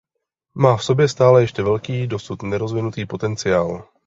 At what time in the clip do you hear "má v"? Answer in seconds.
0.55-0.83